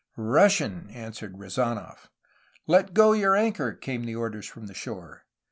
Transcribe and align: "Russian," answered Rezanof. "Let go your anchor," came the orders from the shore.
"Russian," 0.17 0.89
answered 0.89 1.33
Rezanof. 1.37 2.07
"Let 2.65 2.95
go 2.95 3.11
your 3.11 3.35
anchor," 3.35 3.73
came 3.73 4.03
the 4.03 4.15
orders 4.15 4.47
from 4.47 4.65
the 4.65 4.73
shore. 4.73 5.25